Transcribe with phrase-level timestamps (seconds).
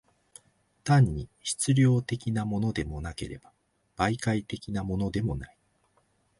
[0.83, 3.53] 単に質料的のものでもなければ、
[3.97, 5.55] 媒介的のものでもない。